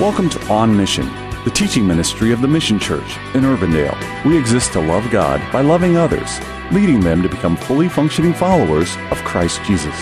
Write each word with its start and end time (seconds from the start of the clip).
Welcome 0.00 0.30
to 0.30 0.44
On 0.48 0.74
Mission, 0.74 1.04
the 1.44 1.52
teaching 1.54 1.86
ministry 1.86 2.32
of 2.32 2.40
the 2.40 2.48
Mission 2.48 2.78
Church 2.78 3.18
in 3.34 3.42
Urbandale. 3.42 4.24
We 4.24 4.38
exist 4.38 4.72
to 4.72 4.80
love 4.80 5.08
God 5.10 5.40
by 5.52 5.60
loving 5.60 5.98
others, 5.98 6.40
leading 6.72 7.00
them 7.00 7.22
to 7.22 7.28
become 7.28 7.56
fully 7.56 7.90
functioning 7.90 8.32
followers 8.32 8.96
of 9.10 9.18
Christ 9.18 9.62
Jesus. 9.64 9.94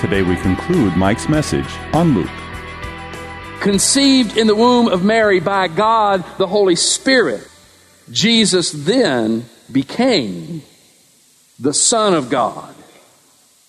Today 0.00 0.22
we 0.22 0.36
conclude 0.36 0.96
Mike's 0.96 1.28
message 1.28 1.68
on 1.92 2.14
Luke. 2.14 2.30
Conceived 3.60 4.38
in 4.38 4.46
the 4.46 4.56
womb 4.56 4.88
of 4.88 5.04
Mary 5.04 5.40
by 5.40 5.68
God 5.68 6.24
the 6.38 6.46
Holy 6.46 6.74
Spirit, 6.74 7.46
Jesus 8.10 8.72
then 8.72 9.44
became 9.70 10.62
the 11.60 11.74
Son 11.74 12.14
of 12.14 12.30
God, 12.30 12.74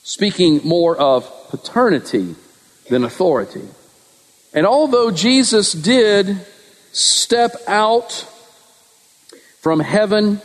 speaking 0.03 0.61
more 0.63 0.95
of 0.95 1.29
paternity 1.49 2.35
than 2.89 3.03
authority. 3.03 3.67
And 4.55 4.65
although 4.65 5.11
Jesus 5.11 5.73
did 5.73 6.37
step 6.93 7.51
out 7.67 8.25
from 9.59 9.81
heaven, 9.81 10.41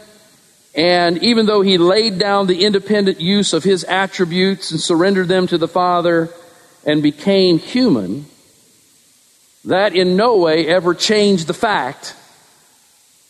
and 0.75 1.23
even 1.23 1.47
though 1.47 1.62
he 1.62 1.79
laid 1.79 2.19
down 2.19 2.49
the 2.49 2.65
independent 2.65 3.21
use 3.21 3.52
of 3.52 3.62
his 3.62 3.85
attributes 3.85 4.73
and 4.73 4.80
surrendered 4.80 5.29
them 5.29 5.47
to 5.47 5.59
the 5.59 5.69
Father 5.69 6.29
and 6.85 7.05
became 7.05 7.61
human, 7.61 8.27
that 9.65 9.95
in 9.95 10.16
no 10.16 10.38
way 10.38 10.66
ever 10.66 10.93
changed 10.93 11.47
the 11.47 11.55
fact 11.55 12.16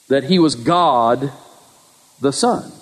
that 0.08 0.24
he 0.24 0.38
was 0.38 0.54
God 0.54 1.30
the 2.22 2.32
Son. 2.32 2.72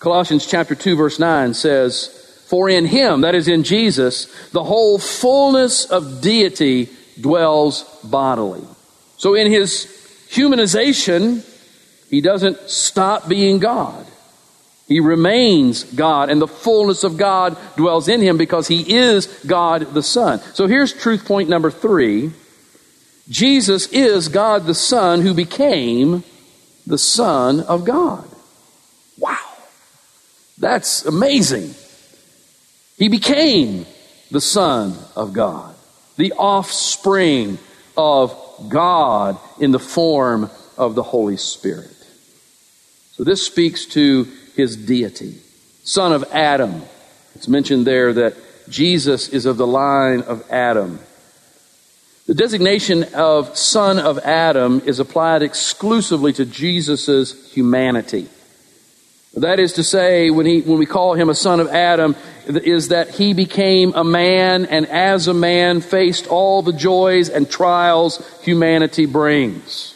Colossians 0.00 0.46
chapter 0.46 0.74
2 0.74 0.96
verse 0.96 1.18
9 1.18 1.54
says, 1.54 2.17
for 2.48 2.70
in 2.70 2.86
him, 2.86 3.20
that 3.20 3.34
is 3.34 3.46
in 3.46 3.62
Jesus, 3.62 4.24
the 4.52 4.64
whole 4.64 4.98
fullness 4.98 5.84
of 5.84 6.22
deity 6.22 6.88
dwells 7.20 7.84
bodily. 8.02 8.64
So 9.18 9.34
in 9.34 9.52
his 9.52 9.84
humanization, 10.30 11.44
he 12.08 12.22
doesn't 12.22 12.70
stop 12.70 13.28
being 13.28 13.58
God. 13.58 14.06
He 14.86 14.98
remains 15.00 15.84
God, 15.84 16.30
and 16.30 16.40
the 16.40 16.48
fullness 16.48 17.04
of 17.04 17.18
God 17.18 17.58
dwells 17.76 18.08
in 18.08 18.22
him 18.22 18.38
because 18.38 18.66
he 18.66 18.96
is 18.96 19.26
God 19.46 19.92
the 19.92 20.02
Son. 20.02 20.40
So 20.54 20.66
here's 20.66 20.94
truth 20.94 21.26
point 21.26 21.50
number 21.50 21.70
three 21.70 22.32
Jesus 23.28 23.88
is 23.88 24.28
God 24.28 24.64
the 24.64 24.74
Son 24.74 25.20
who 25.20 25.34
became 25.34 26.24
the 26.86 26.96
Son 26.96 27.60
of 27.60 27.84
God. 27.84 28.26
Wow. 29.18 29.36
That's 30.56 31.04
amazing. 31.04 31.74
He 32.98 33.08
became 33.08 33.86
the 34.30 34.40
Son 34.40 34.94
of 35.14 35.32
God, 35.32 35.74
the 36.16 36.32
offspring 36.32 37.58
of 37.96 38.36
God 38.68 39.38
in 39.60 39.70
the 39.70 39.78
form 39.78 40.50
of 40.76 40.94
the 40.94 41.02
Holy 41.02 41.36
Spirit. 41.36 41.94
So 43.12 43.24
this 43.24 43.44
speaks 43.44 43.86
to 43.86 44.28
his 44.54 44.76
deity. 44.76 45.38
Son 45.84 46.12
of 46.12 46.24
Adam. 46.32 46.82
It's 47.34 47.48
mentioned 47.48 47.86
there 47.86 48.12
that 48.12 48.36
Jesus 48.68 49.28
is 49.28 49.46
of 49.46 49.56
the 49.56 49.66
line 49.66 50.22
of 50.22 50.48
Adam. 50.50 50.98
The 52.26 52.34
designation 52.34 53.04
of 53.14 53.56
son 53.56 53.98
of 53.98 54.18
Adam 54.18 54.82
is 54.84 55.00
applied 55.00 55.42
exclusively 55.42 56.32
to 56.34 56.44
Jesus' 56.44 57.52
humanity. 57.52 58.28
That 59.34 59.60
is 59.60 59.74
to 59.74 59.82
say, 59.82 60.30
when, 60.30 60.46
he, 60.46 60.62
when 60.62 60.78
we 60.78 60.86
call 60.86 61.14
him 61.14 61.28
a 61.28 61.34
son 61.34 61.60
of 61.60 61.68
Adam, 61.68 62.16
is 62.46 62.88
that 62.88 63.10
he 63.10 63.34
became 63.34 63.92
a 63.94 64.04
man 64.04 64.66
and 64.66 64.86
as 64.86 65.28
a 65.28 65.34
man 65.34 65.80
faced 65.80 66.26
all 66.26 66.62
the 66.62 66.72
joys 66.72 67.28
and 67.28 67.48
trials 67.48 68.22
humanity 68.42 69.06
brings. 69.06 69.94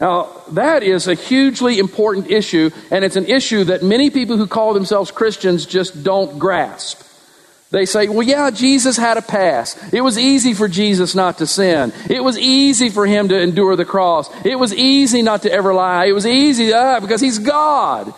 Now, 0.00 0.30
that 0.52 0.84
is 0.84 1.08
a 1.08 1.14
hugely 1.14 1.80
important 1.80 2.30
issue, 2.30 2.70
and 2.92 3.04
it's 3.04 3.16
an 3.16 3.26
issue 3.26 3.64
that 3.64 3.82
many 3.82 4.10
people 4.10 4.36
who 4.36 4.46
call 4.46 4.72
themselves 4.72 5.10
Christians 5.10 5.66
just 5.66 6.04
don't 6.04 6.38
grasp. 6.38 7.02
They 7.70 7.84
say, 7.84 8.08
well, 8.08 8.22
yeah, 8.22 8.50
Jesus 8.50 8.96
had 8.96 9.18
a 9.18 9.22
past. 9.22 9.92
It 9.92 10.00
was 10.00 10.16
easy 10.16 10.54
for 10.54 10.68
Jesus 10.68 11.14
not 11.14 11.38
to 11.38 11.46
sin. 11.46 11.92
It 12.08 12.22
was 12.22 12.38
easy 12.38 12.88
for 12.88 13.06
him 13.06 13.28
to 13.28 13.38
endure 13.38 13.76
the 13.76 13.84
cross. 13.84 14.30
It 14.44 14.58
was 14.58 14.72
easy 14.72 15.20
not 15.20 15.42
to 15.42 15.52
ever 15.52 15.74
lie. 15.74 16.06
It 16.06 16.12
was 16.12 16.26
easy 16.26 16.72
uh, 16.72 17.00
because 17.00 17.20
he's 17.20 17.40
God. 17.40 18.14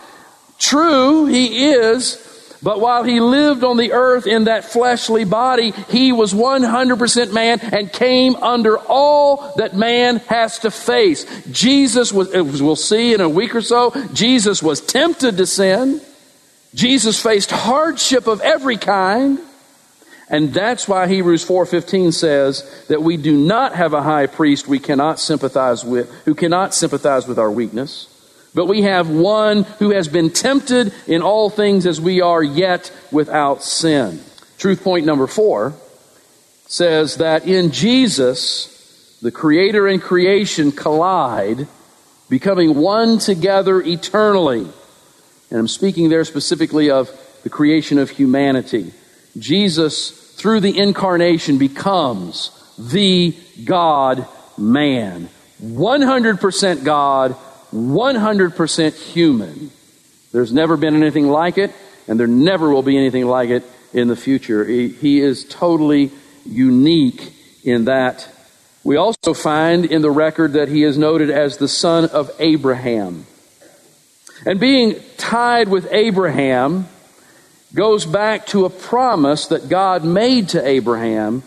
True, 0.60 1.26
he 1.26 1.70
is, 1.70 2.24
but 2.62 2.80
while 2.80 3.02
he 3.02 3.20
lived 3.20 3.64
on 3.64 3.78
the 3.78 3.92
earth 3.92 4.26
in 4.26 4.44
that 4.44 4.66
fleshly 4.66 5.24
body, 5.24 5.72
he 5.88 6.12
was 6.12 6.34
100% 6.34 7.32
man 7.32 7.58
and 7.60 7.90
came 7.90 8.36
under 8.36 8.78
all 8.78 9.54
that 9.56 9.74
man 9.74 10.18
has 10.28 10.58
to 10.60 10.70
face. 10.70 11.24
Jesus 11.50 12.12
was, 12.12 12.30
we'll 12.34 12.76
see 12.76 13.14
in 13.14 13.22
a 13.22 13.28
week 13.28 13.54
or 13.54 13.62
so, 13.62 13.92
Jesus 14.12 14.62
was 14.62 14.82
tempted 14.82 15.38
to 15.38 15.46
sin. 15.46 16.02
Jesus 16.74 17.20
faced 17.20 17.50
hardship 17.50 18.26
of 18.26 18.42
every 18.42 18.76
kind. 18.76 19.38
And 20.28 20.52
that's 20.52 20.86
why 20.86 21.08
Hebrews 21.08 21.44
4:15 21.44 22.12
says 22.12 22.84
that 22.88 23.02
we 23.02 23.16
do 23.16 23.36
not 23.36 23.74
have 23.74 23.94
a 23.94 24.02
high 24.02 24.26
priest 24.26 24.68
we 24.68 24.78
cannot 24.78 25.18
sympathize 25.18 25.84
with, 25.84 26.08
who 26.26 26.34
cannot 26.34 26.74
sympathize 26.74 27.26
with 27.26 27.38
our 27.38 27.50
weakness. 27.50 28.06
But 28.54 28.66
we 28.66 28.82
have 28.82 29.08
one 29.08 29.62
who 29.78 29.90
has 29.90 30.08
been 30.08 30.30
tempted 30.30 30.92
in 31.06 31.22
all 31.22 31.50
things 31.50 31.86
as 31.86 32.00
we 32.00 32.20
are, 32.20 32.42
yet 32.42 32.92
without 33.12 33.62
sin. 33.62 34.20
Truth 34.58 34.82
point 34.82 35.06
number 35.06 35.26
four 35.26 35.74
says 36.66 37.16
that 37.16 37.46
in 37.46 37.70
Jesus, 37.70 39.18
the 39.22 39.30
Creator 39.30 39.88
and 39.88 40.02
creation 40.02 40.72
collide, 40.72 41.66
becoming 42.28 42.74
one 42.74 43.18
together 43.18 43.80
eternally. 43.80 44.66
And 45.50 45.58
I'm 45.58 45.68
speaking 45.68 46.08
there 46.08 46.24
specifically 46.24 46.90
of 46.90 47.10
the 47.42 47.50
creation 47.50 47.98
of 47.98 48.10
humanity. 48.10 48.92
Jesus, 49.38 50.10
through 50.34 50.60
the 50.60 50.78
incarnation, 50.78 51.58
becomes 51.58 52.50
the 52.78 53.34
God 53.64 54.26
man. 54.56 55.28
100% 55.62 56.84
God, 56.84 57.36
100% 57.72 58.94
human. 58.94 59.70
There's 60.32 60.52
never 60.52 60.76
been 60.76 60.94
anything 60.94 61.28
like 61.28 61.58
it, 61.58 61.72
and 62.08 62.18
there 62.18 62.26
never 62.26 62.70
will 62.70 62.82
be 62.82 62.96
anything 62.96 63.26
like 63.26 63.50
it 63.50 63.64
in 63.92 64.08
the 64.08 64.16
future. 64.16 64.64
He, 64.64 64.88
he 64.88 65.20
is 65.20 65.44
totally 65.44 66.10
unique 66.44 67.32
in 67.64 67.86
that. 67.86 68.28
We 68.84 68.96
also 68.96 69.34
find 69.34 69.84
in 69.84 70.02
the 70.02 70.10
record 70.10 70.54
that 70.54 70.68
he 70.68 70.84
is 70.84 70.96
noted 70.96 71.30
as 71.30 71.56
the 71.56 71.68
son 71.68 72.06
of 72.06 72.30
Abraham. 72.38 73.26
And 74.46 74.58
being 74.58 74.96
tied 75.18 75.68
with 75.68 75.88
Abraham 75.90 76.88
goes 77.74 78.06
back 78.06 78.46
to 78.46 78.64
a 78.64 78.70
promise 78.70 79.48
that 79.48 79.68
God 79.68 80.04
made 80.04 80.50
to 80.50 80.66
Abraham 80.66 81.42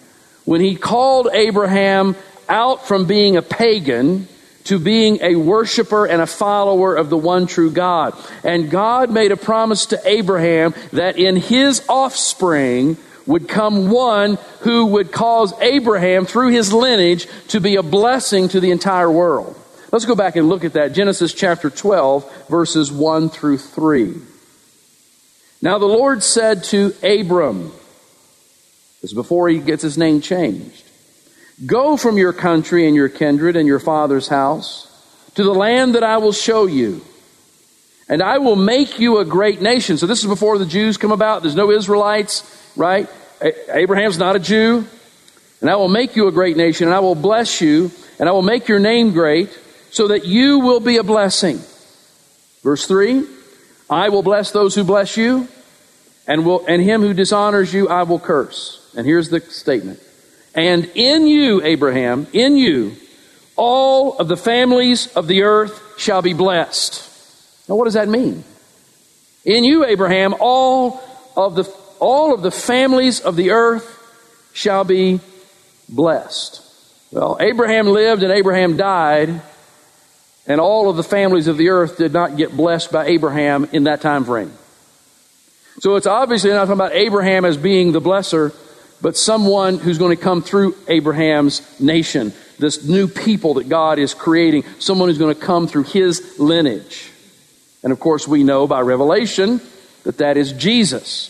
when 0.45 0.61
he 0.61 0.75
called 0.75 1.27
Abraham 1.33 2.15
out 2.47 2.87
from 2.87 3.07
being 3.07 3.35
a 3.35 3.41
pagan 3.41 4.27
to 4.65 4.79
being 4.79 5.19
a 5.21 5.35
worshiper 5.35 6.05
and 6.05 6.21
a 6.21 6.27
follower 6.27 6.95
of 6.95 7.09
the 7.09 7.17
one 7.17 7.47
true 7.47 7.71
God. 7.71 8.15
And 8.43 8.69
God 8.69 9.11
made 9.11 9.31
a 9.31 9.37
promise 9.37 9.87
to 9.87 10.01
Abraham 10.05 10.73
that 10.91 11.17
in 11.17 11.35
his 11.35 11.83
offspring 11.89 12.97
would 13.25 13.47
come 13.47 13.89
one 13.89 14.37
who 14.61 14.85
would 14.87 15.11
cause 15.11 15.53
Abraham, 15.61 16.25
through 16.25 16.49
his 16.49 16.73
lineage, 16.73 17.27
to 17.49 17.59
be 17.59 17.75
a 17.75 17.83
blessing 17.83 18.49
to 18.49 18.59
the 18.59 18.71
entire 18.71 19.11
world. 19.11 19.57
Let's 19.91 20.05
go 20.05 20.15
back 20.15 20.35
and 20.35 20.49
look 20.49 20.63
at 20.63 20.73
that. 20.73 20.93
Genesis 20.93 21.33
chapter 21.33 21.69
12, 21.69 22.47
verses 22.47 22.91
1 22.91 23.29
through 23.29 23.59
3. 23.59 24.15
Now 25.61 25.77
the 25.77 25.85
Lord 25.85 26.23
said 26.23 26.63
to 26.65 26.93
Abram, 27.03 27.71
this 29.01 29.11
is 29.11 29.13
before 29.13 29.49
he 29.49 29.59
gets 29.59 29.83
his 29.83 29.97
name 29.97 30.19
changed, 30.19 30.83
Go 31.65 31.97
from 31.97 32.17
your 32.17 32.33
country 32.33 32.87
and 32.87 32.95
your 32.95 33.09
kindred 33.09 33.55
and 33.55 33.67
your 33.67 33.79
father's 33.79 34.27
house 34.27 34.89
to 35.35 35.43
the 35.43 35.53
land 35.53 35.95
that 35.95 36.03
I 36.03 36.17
will 36.17 36.31
show 36.31 36.65
you. 36.65 37.01
And 38.09 38.21
I 38.21 38.39
will 38.39 38.55
make 38.55 38.99
you 38.99 39.19
a 39.19 39.25
great 39.25 39.61
nation. 39.61 39.97
So 39.97 40.07
this 40.07 40.19
is 40.19 40.27
before 40.27 40.57
the 40.57 40.65
Jews 40.65 40.97
come 40.97 41.11
about. 41.11 41.41
There's 41.41 41.55
no 41.55 41.71
Israelites, 41.71 42.43
right? 42.75 43.07
Abraham's 43.69 44.17
not 44.17 44.35
a 44.35 44.39
Jew. 44.39 44.85
And 45.61 45.69
I 45.69 45.77
will 45.77 45.89
make 45.89 46.15
you 46.15 46.27
a 46.27 46.31
great 46.31 46.57
nation, 46.57 46.87
and 46.87 46.95
I 46.95 46.99
will 46.99 47.15
bless 47.15 47.61
you, 47.61 47.89
and 48.19 48.27
I 48.27 48.33
will 48.33 48.41
make 48.41 48.67
your 48.67 48.79
name 48.79 49.13
great, 49.13 49.57
so 49.91 50.09
that 50.09 50.25
you 50.25 50.59
will 50.59 50.81
be 50.81 50.97
a 50.97 51.03
blessing. 51.03 51.61
Verse 52.63 52.85
3 52.85 53.25
I 53.89 54.09
will 54.09 54.23
bless 54.23 54.51
those 54.51 54.75
who 54.75 54.83
bless 54.83 55.15
you, 55.15 55.47
and, 56.27 56.45
will, 56.45 56.65
and 56.67 56.81
him 56.81 57.01
who 57.01 57.13
dishonors 57.13 57.73
you 57.73 57.87
I 57.87 58.03
will 58.03 58.19
curse. 58.19 58.91
And 58.97 59.05
here's 59.05 59.29
the 59.29 59.39
statement 59.39 60.01
and 60.55 60.85
in 60.95 61.27
you, 61.27 61.63
Abraham, 61.63 62.27
in 62.33 62.57
you, 62.57 62.95
all 63.55 64.17
of 64.17 64.27
the 64.27 64.37
families 64.37 65.07
of 65.15 65.27
the 65.27 65.43
earth 65.43 65.81
shall 65.97 66.21
be 66.21 66.33
blessed. 66.33 67.09
Now, 67.67 67.75
what 67.75 67.85
does 67.85 67.93
that 67.93 68.07
mean? 68.07 68.43
In 69.45 69.63
you, 69.63 69.85
Abraham, 69.85 70.35
all 70.39 71.01
of 71.35 71.55
the, 71.55 71.63
all 71.99 72.33
of 72.33 72.41
the 72.41 72.51
families 72.51 73.19
of 73.19 73.35
the 73.35 73.51
earth 73.51 73.89
shall 74.53 74.83
be 74.83 75.19
blessed. 75.89 76.61
Well, 77.11 77.37
Abraham 77.39 77.87
lived 77.87 78.23
and 78.23 78.31
Abraham 78.31 78.77
died, 78.77 79.41
and 80.47 80.59
all 80.59 80.89
of 80.89 80.97
the 80.97 81.03
families 81.03 81.47
of 81.47 81.57
the 81.57 81.69
earth 81.69 81.97
did 81.97 82.13
not 82.13 82.37
get 82.37 82.55
blessed 82.55 82.91
by 82.91 83.05
Abraham 83.05 83.67
in 83.71 83.83
that 83.85 84.01
time 84.01 84.25
frame. 84.25 84.51
So 85.79 85.95
it's 85.95 86.07
obviously 86.07 86.51
not 86.51 86.61
talking 86.61 86.73
about 86.73 86.93
Abraham 86.93 87.45
as 87.45 87.57
being 87.57 87.91
the 87.91 88.01
blesser, 88.01 88.53
but 89.03 89.17
someone 89.17 89.79
who's 89.79 89.97
going 89.97 90.15
to 90.15 90.23
come 90.23 90.41
through 90.41 90.77
Abraham's 90.87 91.61
nation, 91.77 92.31
this 92.57 92.87
new 92.87 93.09
people 93.09 93.55
that 93.55 93.67
God 93.67 93.99
is 93.99 94.13
creating, 94.13 94.63
someone 94.79 95.09
who's 95.09 95.17
going 95.17 95.35
to 95.35 95.39
come 95.39 95.67
through 95.67 95.83
his 95.83 96.39
lineage. 96.39 97.11
And 97.83 97.91
of 97.91 97.99
course, 97.99 98.29
we 98.29 98.45
know 98.45 98.65
by 98.65 98.79
revelation 98.79 99.59
that 100.03 100.19
that 100.19 100.37
is 100.37 100.53
Jesus. 100.53 101.29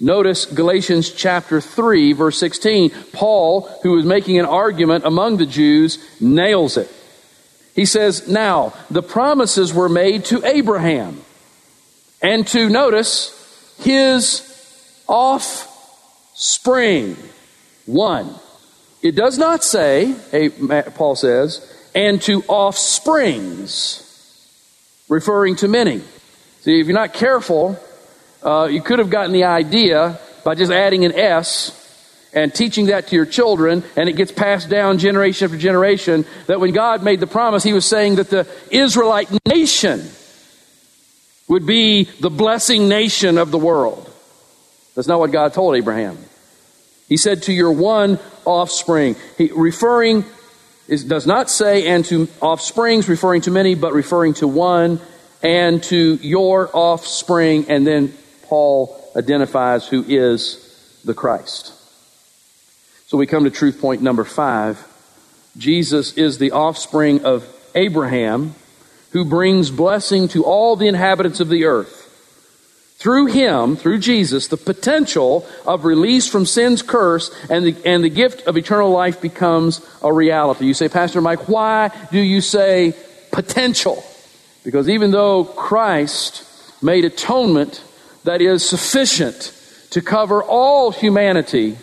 Notice 0.00 0.46
Galatians 0.46 1.12
chapter 1.12 1.60
3, 1.60 2.12
verse 2.12 2.38
16. 2.38 2.90
Paul, 3.12 3.68
who 3.84 3.96
is 3.98 4.04
making 4.04 4.40
an 4.40 4.46
argument 4.46 5.04
among 5.04 5.36
the 5.36 5.46
Jews, 5.46 6.04
nails 6.20 6.76
it. 6.76 6.92
He 7.76 7.84
says, 7.84 8.26
Now, 8.26 8.74
the 8.90 9.02
promises 9.02 9.72
were 9.72 9.88
made 9.88 10.24
to 10.24 10.44
Abraham 10.44 11.20
and 12.20 12.44
to, 12.48 12.68
notice, 12.68 13.76
his 13.78 14.40
offspring. 16.42 17.16
One. 17.86 18.34
It 19.00 19.14
does 19.14 19.38
not 19.38 19.62
say, 19.62 20.16
Paul 20.96 21.14
says, 21.14 21.60
and 21.94 22.20
to 22.22 22.42
offsprings, 22.48 24.02
referring 25.08 25.54
to 25.56 25.68
many. 25.68 26.00
See, 26.62 26.80
if 26.80 26.86
you're 26.88 26.94
not 26.94 27.12
careful, 27.12 27.78
uh, 28.42 28.68
you 28.70 28.82
could 28.82 28.98
have 28.98 29.08
gotten 29.08 29.32
the 29.32 29.44
idea 29.44 30.18
by 30.44 30.56
just 30.56 30.72
adding 30.72 31.04
an 31.04 31.12
S 31.12 31.78
and 32.34 32.52
teaching 32.52 32.86
that 32.86 33.06
to 33.08 33.16
your 33.16 33.26
children, 33.26 33.84
and 33.96 34.08
it 34.08 34.14
gets 34.14 34.32
passed 34.32 34.68
down 34.68 34.98
generation 34.98 35.44
after 35.44 35.58
generation. 35.58 36.24
That 36.46 36.58
when 36.58 36.72
God 36.72 37.04
made 37.04 37.20
the 37.20 37.28
promise, 37.28 37.62
He 37.62 37.72
was 37.72 37.84
saying 37.84 38.16
that 38.16 38.30
the 38.30 38.48
Israelite 38.70 39.28
nation 39.46 40.08
would 41.46 41.66
be 41.66 42.04
the 42.04 42.30
blessing 42.30 42.88
nation 42.88 43.38
of 43.38 43.52
the 43.52 43.58
world. 43.58 44.12
That's 44.96 45.08
not 45.08 45.20
what 45.20 45.30
God 45.30 45.52
told 45.52 45.76
Abraham. 45.76 46.18
He 47.12 47.18
said 47.18 47.42
to 47.42 47.52
your 47.52 47.72
one 47.72 48.18
offspring. 48.46 49.16
He 49.36 49.50
referring 49.54 50.24
does 50.88 51.26
not 51.26 51.50
say 51.50 51.86
and 51.88 52.06
to 52.06 52.26
offsprings, 52.40 53.06
referring 53.06 53.42
to 53.42 53.50
many, 53.50 53.74
but 53.74 53.92
referring 53.92 54.32
to 54.32 54.48
one 54.48 54.98
and 55.42 55.82
to 55.82 56.14
your 56.22 56.70
offspring, 56.72 57.66
and 57.68 57.86
then 57.86 58.14
Paul 58.44 58.98
identifies 59.14 59.86
who 59.86 60.02
is 60.08 61.02
the 61.04 61.12
Christ. 61.12 61.74
So 63.08 63.18
we 63.18 63.26
come 63.26 63.44
to 63.44 63.50
truth 63.50 63.78
point 63.78 64.00
number 64.00 64.24
five. 64.24 64.82
Jesus 65.58 66.14
is 66.14 66.38
the 66.38 66.52
offspring 66.52 67.26
of 67.26 67.46
Abraham 67.74 68.54
who 69.10 69.26
brings 69.26 69.70
blessing 69.70 70.28
to 70.28 70.44
all 70.44 70.76
the 70.76 70.88
inhabitants 70.88 71.40
of 71.40 71.50
the 71.50 71.66
earth. 71.66 72.01
Through 73.02 73.26
him, 73.26 73.74
through 73.74 73.98
Jesus, 73.98 74.46
the 74.46 74.56
potential 74.56 75.44
of 75.66 75.84
release 75.84 76.28
from 76.28 76.46
sin's 76.46 76.82
curse 76.82 77.34
and 77.50 77.66
the, 77.66 77.76
and 77.84 78.04
the 78.04 78.08
gift 78.08 78.46
of 78.46 78.56
eternal 78.56 78.90
life 78.90 79.20
becomes 79.20 79.84
a 80.04 80.12
reality. 80.12 80.66
You 80.66 80.72
say, 80.72 80.88
Pastor 80.88 81.20
Mike, 81.20 81.48
why 81.48 81.90
do 82.12 82.20
you 82.20 82.40
say 82.40 82.94
potential? 83.32 84.04
Because 84.62 84.88
even 84.88 85.10
though 85.10 85.42
Christ 85.42 86.44
made 86.80 87.04
atonement 87.04 87.82
that 88.22 88.40
is 88.40 88.64
sufficient 88.64 89.52
to 89.90 90.00
cover 90.00 90.40
all 90.40 90.92
humanity, 90.92 91.76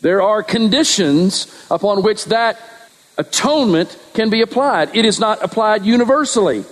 there 0.00 0.20
are 0.20 0.42
conditions 0.42 1.46
upon 1.70 2.02
which 2.02 2.24
that 2.24 2.58
atonement 3.16 3.96
can 4.14 4.30
be 4.30 4.42
applied. 4.42 4.96
It 4.96 5.04
is 5.04 5.20
not 5.20 5.44
applied 5.44 5.84
universally. 5.84 6.64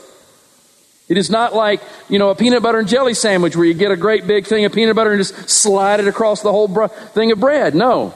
It 1.09 1.17
is 1.17 1.31
not 1.31 1.55
like, 1.55 1.81
you 2.09 2.19
know, 2.19 2.31
a 2.31 2.35
peanut 2.35 2.63
butter 2.63 2.79
and 2.79 2.89
jelly 2.89 3.15
sandwich 3.15 3.57
where 3.57 3.65
you 3.65 3.75
get 3.75 3.91
a 3.91 3.97
great 3.97 4.27
big 4.27 4.47
thing 4.47 4.65
of 4.65 4.73
peanut 4.73 4.95
butter 4.95 5.13
and 5.13 5.21
just 5.21 5.49
slide 5.49 6.01
it 6.01 6.09
across 6.09 6.43
the 6.43 6.53
whole 6.53 6.69
thing 6.89 7.33
of 7.33 7.41
bread. 7.41 7.75
No. 7.75 8.15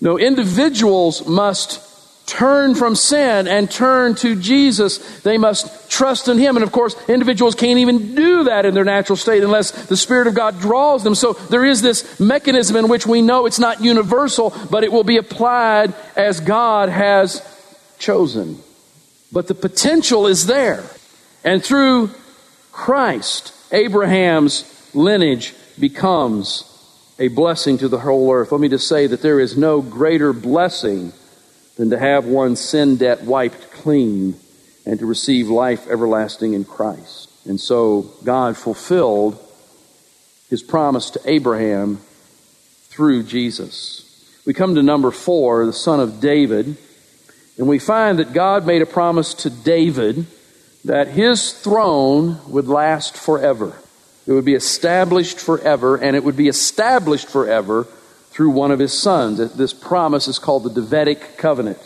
No, 0.00 0.18
individuals 0.18 1.26
must 1.26 1.88
turn 2.26 2.74
from 2.74 2.94
sin 2.94 3.48
and 3.48 3.70
turn 3.70 4.14
to 4.16 4.36
Jesus. 4.36 5.20
They 5.20 5.38
must 5.38 5.90
trust 5.90 6.28
in 6.28 6.38
Him. 6.38 6.56
And 6.56 6.62
of 6.62 6.72
course, 6.72 6.96
individuals 7.08 7.54
can't 7.54 7.78
even 7.78 8.14
do 8.14 8.44
that 8.44 8.64
in 8.64 8.74
their 8.74 8.84
natural 8.84 9.16
state 9.16 9.42
unless 9.42 9.70
the 9.86 9.96
Spirit 9.96 10.26
of 10.26 10.34
God 10.34 10.60
draws 10.60 11.04
them. 11.04 11.14
So 11.14 11.32
there 11.32 11.64
is 11.64 11.82
this 11.82 12.20
mechanism 12.20 12.76
in 12.76 12.88
which 12.88 13.06
we 13.06 13.22
know 13.22 13.46
it's 13.46 13.58
not 13.58 13.82
universal, 13.82 14.54
but 14.70 14.84
it 14.84 14.92
will 14.92 15.04
be 15.04 15.16
applied 15.16 15.94
as 16.16 16.40
God 16.40 16.88
has 16.88 17.40
chosen. 17.98 18.58
But 19.30 19.48
the 19.48 19.54
potential 19.54 20.26
is 20.26 20.46
there. 20.46 20.84
And 21.44 21.62
through 21.62 22.10
Christ, 22.70 23.52
Abraham's 23.72 24.90
lineage 24.94 25.54
becomes 25.78 26.68
a 27.18 27.28
blessing 27.28 27.78
to 27.78 27.88
the 27.88 27.98
whole 27.98 28.32
earth. 28.32 28.52
Let 28.52 28.60
me 28.60 28.68
just 28.68 28.88
say 28.88 29.06
that 29.06 29.22
there 29.22 29.40
is 29.40 29.56
no 29.56 29.80
greater 29.80 30.32
blessing 30.32 31.12
than 31.76 31.90
to 31.90 31.98
have 31.98 32.24
one's 32.26 32.60
sin 32.60 32.96
debt 32.96 33.22
wiped 33.22 33.70
clean 33.72 34.34
and 34.84 34.98
to 34.98 35.06
receive 35.06 35.48
life 35.48 35.86
everlasting 35.88 36.54
in 36.54 36.64
Christ. 36.64 37.30
And 37.46 37.60
so 37.60 38.10
God 38.24 38.56
fulfilled 38.56 39.38
his 40.48 40.62
promise 40.62 41.10
to 41.10 41.20
Abraham 41.24 41.96
through 42.88 43.22
Jesus. 43.24 44.08
We 44.44 44.54
come 44.54 44.74
to 44.74 44.82
number 44.82 45.10
four, 45.10 45.64
the 45.64 45.72
son 45.72 46.00
of 46.00 46.20
David, 46.20 46.76
and 47.56 47.68
we 47.68 47.78
find 47.78 48.18
that 48.18 48.32
God 48.32 48.66
made 48.66 48.82
a 48.82 48.86
promise 48.86 49.34
to 49.34 49.50
David 49.50 50.26
that 50.84 51.08
his 51.08 51.52
throne 51.52 52.38
would 52.48 52.68
last 52.68 53.16
forever. 53.16 53.76
It 54.26 54.32
would 54.32 54.44
be 54.44 54.54
established 54.54 55.38
forever, 55.38 55.96
and 55.96 56.16
it 56.16 56.24
would 56.24 56.36
be 56.36 56.48
established 56.48 57.28
forever 57.28 57.86
through 58.30 58.50
one 58.50 58.70
of 58.70 58.78
his 58.78 58.92
sons. 58.92 59.38
This 59.54 59.72
promise 59.72 60.28
is 60.28 60.38
called 60.38 60.64
the 60.64 60.70
Davidic 60.70 61.36
covenant. 61.36 61.78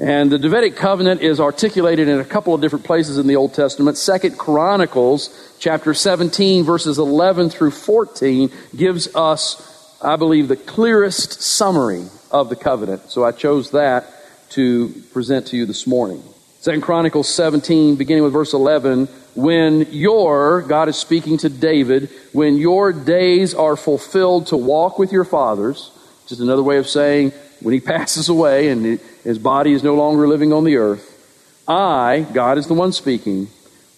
And 0.00 0.30
the 0.30 0.38
Davidic 0.38 0.76
covenant 0.76 1.22
is 1.22 1.40
articulated 1.40 2.06
in 2.06 2.20
a 2.20 2.24
couple 2.24 2.54
of 2.54 2.60
different 2.60 2.84
places 2.84 3.18
in 3.18 3.26
the 3.26 3.34
Old 3.34 3.54
Testament. 3.54 3.96
Second 3.96 4.38
Chronicles 4.38 5.56
chapter 5.58 5.92
17 5.92 6.64
verses 6.64 6.98
11 6.98 7.50
through 7.50 7.72
14 7.72 8.50
gives 8.76 9.12
us, 9.16 9.98
I 10.00 10.14
believe, 10.14 10.46
the 10.46 10.56
clearest 10.56 11.42
summary 11.42 12.06
of 12.30 12.48
the 12.48 12.54
covenant. 12.54 13.10
So 13.10 13.24
I 13.24 13.32
chose 13.32 13.72
that 13.72 14.06
to 14.50 14.90
present 15.12 15.48
to 15.48 15.56
you 15.56 15.66
this 15.66 15.84
morning. 15.86 16.22
Second 16.68 16.82
Chronicles 16.82 17.34
17, 17.34 17.96
beginning 17.96 18.24
with 18.24 18.34
verse 18.34 18.52
11, 18.52 19.06
when 19.34 19.86
your, 19.90 20.60
God 20.60 20.90
is 20.90 20.98
speaking 20.98 21.38
to 21.38 21.48
David, 21.48 22.10
when 22.34 22.58
your 22.58 22.92
days 22.92 23.54
are 23.54 23.74
fulfilled 23.74 24.48
to 24.48 24.56
walk 24.58 24.98
with 24.98 25.10
your 25.10 25.24
fathers, 25.24 25.90
just 26.26 26.42
another 26.42 26.62
way 26.62 26.76
of 26.76 26.86
saying 26.86 27.30
when 27.60 27.72
he 27.72 27.80
passes 27.94 28.28
away 28.28 28.68
and 28.68 29.00
his 29.24 29.38
body 29.38 29.72
is 29.72 29.82
no 29.82 29.94
longer 29.94 30.28
living 30.28 30.52
on 30.52 30.64
the 30.64 30.76
earth, 30.76 31.64
I, 31.66 32.26
God 32.34 32.58
is 32.58 32.66
the 32.66 32.74
one 32.74 32.92
speaking, 32.92 33.48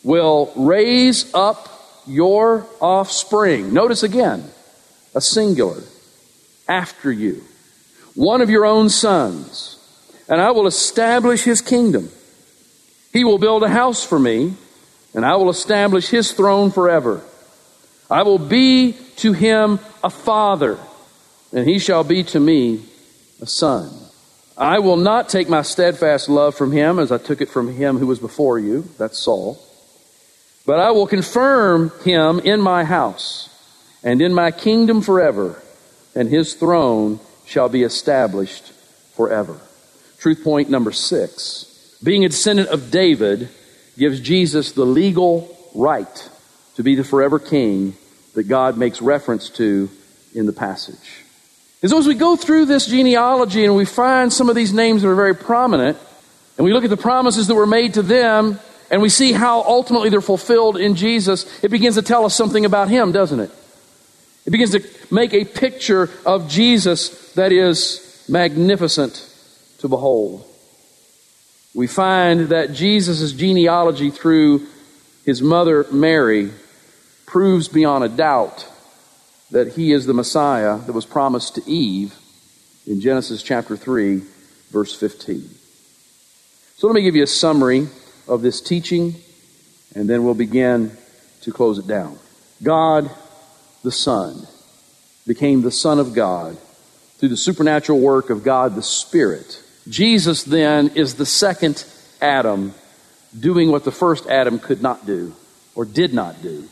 will 0.04 0.52
raise 0.54 1.34
up 1.34 1.68
your 2.06 2.64
offspring. 2.80 3.74
Notice 3.74 4.04
again, 4.04 4.48
a 5.12 5.20
singular, 5.20 5.82
after 6.68 7.10
you, 7.10 7.42
one 8.14 8.40
of 8.40 8.48
your 8.48 8.64
own 8.64 8.90
sons, 8.90 9.76
and 10.28 10.40
I 10.40 10.52
will 10.52 10.68
establish 10.68 11.42
his 11.42 11.60
kingdom. 11.60 12.10
He 13.12 13.24
will 13.24 13.38
build 13.38 13.62
a 13.62 13.68
house 13.68 14.04
for 14.04 14.18
me 14.18 14.54
and 15.14 15.24
I 15.24 15.36
will 15.36 15.50
establish 15.50 16.08
his 16.08 16.32
throne 16.32 16.70
forever. 16.70 17.22
I 18.10 18.22
will 18.22 18.38
be 18.38 18.92
to 19.16 19.32
him 19.32 19.78
a 20.02 20.10
father, 20.10 20.78
and 21.52 21.68
he 21.68 21.78
shall 21.78 22.04
be 22.04 22.22
to 22.24 22.40
me 22.40 22.84
a 23.40 23.46
son. 23.46 23.90
I 24.56 24.78
will 24.80 24.96
not 24.96 25.28
take 25.28 25.48
my 25.48 25.62
steadfast 25.62 26.28
love 26.28 26.54
from 26.54 26.72
him 26.72 26.98
as 26.98 27.10
I 27.10 27.18
took 27.18 27.40
it 27.40 27.48
from 27.48 27.72
him 27.74 27.98
who 27.98 28.06
was 28.06 28.18
before 28.18 28.58
you, 28.58 28.88
that's 28.98 29.18
Saul, 29.18 29.58
but 30.66 30.78
I 30.78 30.90
will 30.90 31.06
confirm 31.06 31.90
him 32.04 32.40
in 32.40 32.60
my 32.60 32.84
house 32.84 33.48
and 34.02 34.20
in 34.20 34.34
my 34.34 34.50
kingdom 34.50 35.00
forever, 35.02 35.60
and 36.14 36.28
his 36.28 36.54
throne 36.54 37.20
shall 37.46 37.68
be 37.68 37.82
established 37.82 38.72
forever. 39.14 39.58
Truth 40.18 40.44
point 40.44 40.68
number 40.68 40.92
six. 40.92 41.69
Being 42.02 42.24
a 42.24 42.28
descendant 42.28 42.68
of 42.70 42.90
David, 42.90 43.48
gives 44.00 44.20
Jesus 44.20 44.72
the 44.72 44.86
legal 44.86 45.56
right 45.74 46.30
to 46.76 46.82
be 46.82 46.94
the 46.94 47.04
forever 47.04 47.38
king 47.38 47.94
that 48.34 48.44
God 48.44 48.78
makes 48.78 49.02
reference 49.02 49.50
to 49.50 49.90
in 50.34 50.46
the 50.46 50.52
passage. 50.52 51.24
And 51.82 51.90
so 51.90 51.98
as 51.98 52.06
we 52.06 52.14
go 52.14 52.36
through 52.36 52.66
this 52.66 52.86
genealogy 52.86 53.64
and 53.64 53.76
we 53.76 53.84
find 53.84 54.32
some 54.32 54.48
of 54.48 54.56
these 54.56 54.72
names 54.72 55.02
that 55.02 55.08
are 55.08 55.14
very 55.14 55.34
prominent, 55.34 55.98
and 56.56 56.64
we 56.64 56.72
look 56.72 56.84
at 56.84 56.90
the 56.90 56.96
promises 56.96 57.46
that 57.48 57.54
were 57.54 57.66
made 57.66 57.94
to 57.94 58.02
them, 58.02 58.58
and 58.90 59.02
we 59.02 59.08
see 59.08 59.32
how 59.32 59.62
ultimately 59.62 60.08
they're 60.08 60.20
fulfilled 60.20 60.76
in 60.76 60.94
Jesus, 60.94 61.46
it 61.62 61.70
begins 61.70 61.96
to 61.96 62.02
tell 62.02 62.24
us 62.24 62.34
something 62.34 62.64
about 62.64 62.88
Him, 62.88 63.12
doesn't 63.12 63.40
it? 63.40 63.50
It 64.46 64.50
begins 64.50 64.70
to 64.72 64.82
make 65.10 65.34
a 65.34 65.44
picture 65.44 66.08
of 66.24 66.48
Jesus 66.48 67.32
that 67.34 67.52
is 67.52 68.24
magnificent 68.28 69.26
to 69.78 69.88
behold. 69.88 70.46
We 71.74 71.86
find 71.86 72.48
that 72.48 72.72
Jesus' 72.72 73.32
genealogy 73.32 74.10
through 74.10 74.66
his 75.24 75.40
mother 75.40 75.86
Mary 75.92 76.50
proves 77.26 77.68
beyond 77.68 78.04
a 78.04 78.08
doubt 78.08 78.66
that 79.52 79.74
he 79.74 79.92
is 79.92 80.06
the 80.06 80.14
Messiah 80.14 80.78
that 80.78 80.92
was 80.92 81.06
promised 81.06 81.54
to 81.56 81.70
Eve 81.70 82.14
in 82.86 83.00
Genesis 83.00 83.42
chapter 83.42 83.76
3, 83.76 84.22
verse 84.70 84.94
15. 84.94 85.48
So 86.76 86.86
let 86.86 86.94
me 86.94 87.02
give 87.02 87.14
you 87.14 87.22
a 87.22 87.28
summary 87.28 87.88
of 88.26 88.42
this 88.42 88.60
teaching, 88.60 89.14
and 89.94 90.08
then 90.08 90.24
we'll 90.24 90.34
begin 90.34 90.96
to 91.42 91.52
close 91.52 91.78
it 91.78 91.86
down. 91.86 92.18
God, 92.62 93.10
the 93.82 93.92
Son, 93.92 94.46
became 95.26 95.62
the 95.62 95.70
Son 95.70 95.98
of 95.98 96.14
God 96.14 96.56
through 97.18 97.28
the 97.28 97.36
supernatural 97.36 98.00
work 98.00 98.30
of 98.30 98.42
God 98.42 98.74
the 98.74 98.82
Spirit. 98.82 99.62
Jesus 99.88 100.44
then 100.44 100.90
is 100.94 101.14
the 101.14 101.26
second 101.26 101.84
Adam 102.20 102.74
doing 103.38 103.70
what 103.70 103.84
the 103.84 103.92
first 103.92 104.26
Adam 104.26 104.58
could 104.58 104.82
not 104.82 105.06
do 105.06 105.34
or 105.74 105.84
did 105.84 106.12
not 106.12 106.42
do, 106.42 106.68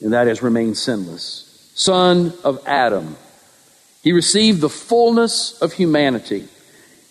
and 0.00 0.12
that 0.12 0.28
is 0.28 0.42
remain 0.42 0.74
sinless. 0.74 1.70
Son 1.74 2.32
of 2.44 2.60
Adam. 2.66 3.16
He 4.02 4.12
received 4.12 4.60
the 4.60 4.68
fullness 4.68 5.60
of 5.60 5.72
humanity. 5.72 6.46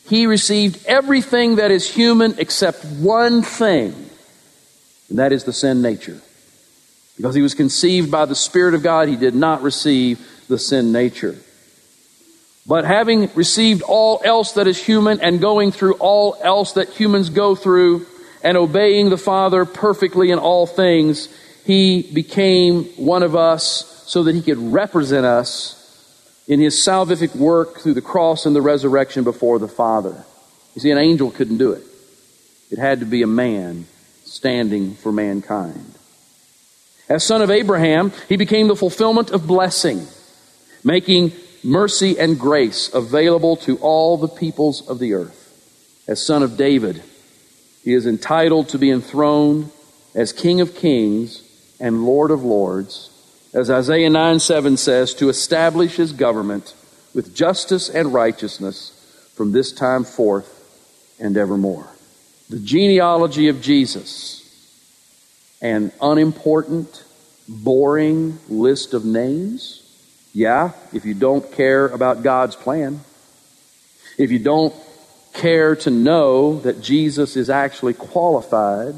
He 0.07 0.27
received 0.27 0.85
everything 0.85 1.57
that 1.57 1.71
is 1.71 1.89
human 1.89 2.35
except 2.37 2.85
one 2.85 3.41
thing, 3.41 3.93
and 5.09 5.19
that 5.19 5.33
is 5.33 5.43
the 5.43 5.53
sin 5.53 5.81
nature. 5.81 6.21
Because 7.17 7.35
he 7.35 7.41
was 7.41 7.53
conceived 7.53 8.11
by 8.11 8.25
the 8.25 8.35
Spirit 8.35 8.75
of 8.75 8.83
God, 8.83 9.07
he 9.07 9.15
did 9.15 9.35
not 9.35 9.61
receive 9.61 10.25
the 10.47 10.59
sin 10.59 10.91
nature. 10.91 11.35
But 12.67 12.85
having 12.85 13.29
received 13.35 13.83
all 13.83 14.21
else 14.23 14.53
that 14.53 14.67
is 14.67 14.83
human 14.83 15.19
and 15.21 15.39
going 15.39 15.71
through 15.71 15.93
all 15.95 16.35
else 16.41 16.73
that 16.73 16.89
humans 16.89 17.29
go 17.29 17.55
through 17.55 18.07
and 18.41 18.57
obeying 18.57 19.09
the 19.09 19.17
Father 19.17 19.65
perfectly 19.65 20.31
in 20.31 20.39
all 20.39 20.65
things, 20.65 21.29
he 21.63 22.01
became 22.01 22.85
one 22.95 23.21
of 23.23 23.35
us 23.35 24.03
so 24.07 24.23
that 24.23 24.33
he 24.33 24.41
could 24.41 24.57
represent 24.57 25.25
us 25.25 25.81
in 26.47 26.59
his 26.59 26.75
salvific 26.75 27.35
work 27.35 27.79
through 27.79 27.93
the 27.93 28.01
cross 28.01 28.45
and 28.45 28.55
the 28.55 28.61
resurrection 28.61 29.23
before 29.23 29.59
the 29.59 29.67
Father. 29.67 30.25
You 30.75 30.81
see, 30.81 30.91
an 30.91 30.97
angel 30.97 31.31
couldn't 31.31 31.57
do 31.57 31.71
it. 31.71 31.83
It 32.71 32.79
had 32.79 32.99
to 32.99 33.05
be 33.05 33.21
a 33.21 33.27
man 33.27 33.85
standing 34.25 34.95
for 34.95 35.11
mankind. 35.11 35.93
As 37.07 37.23
son 37.23 37.41
of 37.41 37.51
Abraham, 37.51 38.11
he 38.27 38.37
became 38.37 38.67
the 38.67 38.75
fulfillment 38.75 39.29
of 39.29 39.45
blessing, 39.45 40.07
making 40.83 41.31
mercy 41.65 42.17
and 42.17 42.39
grace 42.39 42.93
available 42.93 43.55
to 43.57 43.77
all 43.77 44.17
the 44.17 44.27
peoples 44.27 44.87
of 44.87 44.99
the 44.99 45.13
earth. 45.13 45.41
As 46.07 46.25
son 46.25 46.43
of 46.43 46.57
David, 46.57 47.03
he 47.83 47.93
is 47.93 48.05
entitled 48.05 48.69
to 48.69 48.77
be 48.77 48.91
enthroned 48.91 49.71
as 50.13 50.31
King 50.31 50.61
of 50.61 50.75
kings 50.75 51.41
and 51.79 52.05
Lord 52.05 52.31
of 52.31 52.43
lords, 52.43 53.09
as 53.53 53.69
Isaiah 53.69 54.09
9 54.09 54.39
7 54.39 54.77
says, 54.77 55.13
to 55.15 55.29
establish 55.29 55.95
his 55.95 56.13
government 56.13 56.73
with 57.13 57.35
justice 57.35 57.89
and 57.89 58.13
righteousness 58.13 58.91
from 59.35 59.51
this 59.51 59.71
time 59.71 60.03
forth 60.03 60.51
and 61.19 61.35
evermore. 61.35 61.87
The 62.49 62.59
genealogy 62.59 63.47
of 63.47 63.61
Jesus 63.61 64.45
an 65.61 65.91
unimportant, 66.01 67.03
boring 67.47 68.37
list 68.49 68.93
of 68.93 69.05
names? 69.05 69.81
Yeah, 70.35 70.71
if 70.91 71.05
you 71.05 71.13
don't 71.13 71.49
care 71.53 71.87
about 71.87 72.21
God's 72.21 72.57
plan. 72.57 72.99
If 74.17 74.31
you 74.31 74.39
don't 74.39 74.75
care 75.33 75.77
to 75.77 75.89
know 75.89 76.59
that 76.59 76.81
Jesus 76.81 77.37
is 77.37 77.49
actually 77.49 77.93
qualified 77.93 78.95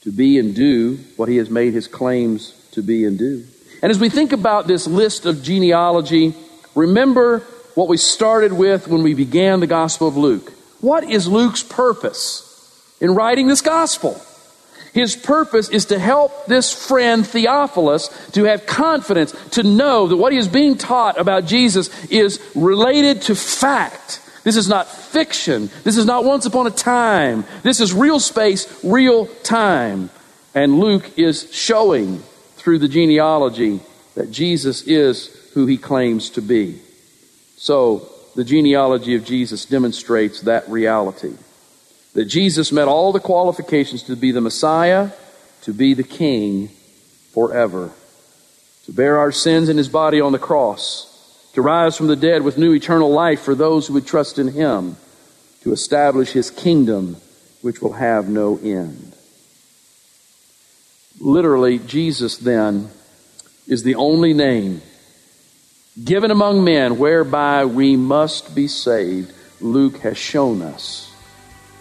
to 0.00 0.10
be 0.10 0.40
and 0.40 0.52
do 0.52 0.98
what 1.16 1.28
he 1.28 1.36
has 1.36 1.48
made 1.48 1.74
his 1.74 1.86
claims 1.86 2.54
to 2.72 2.82
be 2.82 3.04
and 3.04 3.20
do. 3.20 3.44
And 3.82 3.90
as 3.90 4.00
we 4.00 4.08
think 4.08 4.32
about 4.32 4.66
this 4.66 4.88
list 4.88 5.26
of 5.26 5.44
genealogy, 5.44 6.34
remember 6.74 7.40
what 7.76 7.86
we 7.86 7.96
started 7.96 8.52
with 8.52 8.88
when 8.88 9.04
we 9.04 9.14
began 9.14 9.60
the 9.60 9.68
Gospel 9.68 10.08
of 10.08 10.16
Luke. 10.16 10.52
What 10.80 11.04
is 11.04 11.28
Luke's 11.28 11.62
purpose 11.62 12.96
in 13.00 13.14
writing 13.14 13.46
this 13.46 13.60
Gospel? 13.60 14.20
His 14.92 15.14
purpose 15.14 15.68
is 15.68 15.86
to 15.86 15.98
help 15.98 16.46
this 16.46 16.72
friend 16.72 17.26
Theophilus 17.26 18.08
to 18.32 18.44
have 18.44 18.66
confidence, 18.66 19.32
to 19.50 19.62
know 19.62 20.08
that 20.08 20.16
what 20.16 20.32
he 20.32 20.38
is 20.38 20.48
being 20.48 20.76
taught 20.76 21.18
about 21.18 21.46
Jesus 21.46 21.90
is 22.06 22.40
related 22.54 23.22
to 23.22 23.34
fact. 23.34 24.20
This 24.42 24.56
is 24.56 24.68
not 24.68 24.88
fiction. 24.88 25.70
This 25.84 25.96
is 25.96 26.06
not 26.06 26.24
once 26.24 26.46
upon 26.46 26.66
a 26.66 26.70
time. 26.70 27.44
This 27.62 27.80
is 27.80 27.92
real 27.92 28.18
space, 28.18 28.82
real 28.82 29.26
time. 29.26 30.10
And 30.54 30.80
Luke 30.80 31.18
is 31.18 31.52
showing 31.52 32.18
through 32.56 32.78
the 32.78 32.88
genealogy 32.88 33.80
that 34.14 34.30
Jesus 34.30 34.82
is 34.82 35.28
who 35.54 35.66
he 35.66 35.76
claims 35.76 36.30
to 36.30 36.42
be. 36.42 36.80
So, 37.56 38.08
the 38.34 38.44
genealogy 38.44 39.16
of 39.16 39.24
Jesus 39.24 39.64
demonstrates 39.64 40.42
that 40.42 40.68
reality 40.68 41.34
that 42.14 42.24
Jesus 42.24 42.72
met 42.72 42.88
all 42.88 43.12
the 43.12 43.20
qualifications 43.20 44.02
to 44.04 44.16
be 44.16 44.32
the 44.32 44.40
Messiah, 44.40 45.10
to 45.62 45.72
be 45.72 45.94
the 45.94 46.02
King 46.02 46.68
forever, 47.32 47.90
to 48.86 48.92
bear 48.92 49.18
our 49.18 49.32
sins 49.32 49.68
in 49.68 49.76
his 49.76 49.88
body 49.88 50.20
on 50.20 50.32
the 50.32 50.38
cross, 50.38 51.06
to 51.54 51.62
rise 51.62 51.96
from 51.96 52.08
the 52.08 52.16
dead 52.16 52.42
with 52.42 52.58
new 52.58 52.72
eternal 52.72 53.10
life 53.10 53.40
for 53.40 53.54
those 53.54 53.86
who 53.86 53.94
would 53.94 54.06
trust 54.06 54.38
in 54.38 54.48
him, 54.48 54.96
to 55.62 55.72
establish 55.72 56.32
his 56.32 56.50
kingdom 56.50 57.16
which 57.62 57.82
will 57.82 57.92
have 57.92 58.28
no 58.28 58.58
end. 58.58 59.14
Literally, 61.20 61.78
Jesus 61.78 62.38
then 62.38 62.88
is 63.66 63.82
the 63.82 63.94
only 63.96 64.32
name 64.32 64.80
given 66.02 66.30
among 66.30 66.64
men 66.64 66.98
whereby 66.98 67.64
we 67.64 67.96
must 67.96 68.54
be 68.54 68.66
saved. 68.66 69.32
Luke 69.60 69.98
has 69.98 70.16
shown 70.16 70.62
us 70.62 71.09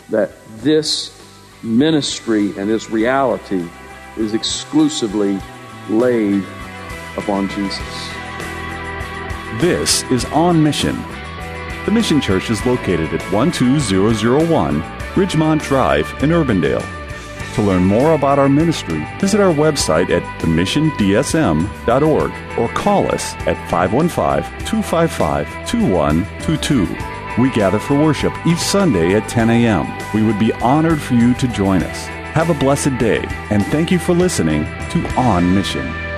that 0.10 0.32
this 0.58 1.16
ministry 1.64 2.58
and 2.58 2.70
this 2.70 2.90
reality 2.90 3.68
is 4.18 4.34
exclusively 4.34 5.40
laid 5.90 6.44
upon 7.18 7.50
Jesus. 7.50 8.10
This 9.60 10.04
is 10.12 10.26
On 10.26 10.64
Mission. 10.64 10.96
The 11.86 11.92
Mission 11.92 12.22
Church 12.22 12.50
is 12.50 12.66
located 12.66 13.14
at 13.14 13.22
12001 13.32 14.82
Ridgemont 15.16 15.62
Drive 15.62 16.08
in 16.24 16.30
Urbandale. 16.30 16.86
To 17.56 17.62
learn 17.64 17.84
more 17.84 18.14
about 18.14 18.40
our 18.40 18.48
ministry, 18.48 19.06
visit 19.20 19.42
our 19.42 19.54
website 19.54 20.12
at 20.12 20.24
themissiondsm.org 20.42 22.60
or 22.60 22.70
call 22.74 23.12
us 23.12 23.34
at 23.48 23.58
515 23.70 24.44
255 24.66 25.68
2122. 25.68 27.19
We 27.38 27.52
gather 27.52 27.80
for 27.80 27.94
worship 27.94 28.34
each 28.46 28.58
Sunday 28.58 29.16
at 29.16 29.30
10 29.30 29.50
a.m. 29.50 29.88
We 30.14 30.24
would 30.24 30.40
be 30.40 30.54
honored 30.54 31.02
for 31.02 31.14
you 31.14 31.34
to 31.36 31.48
join 31.50 31.84
us. 31.84 32.08
Have 32.34 32.50
a 32.50 32.54
blessed 32.54 32.98
day, 32.98 33.24
and 33.50 33.66
thank 33.68 33.92
you 33.92 34.00
for 34.00 34.14
listening 34.14 34.64
to 34.92 35.14
On 35.18 35.54
Mission. 35.54 36.09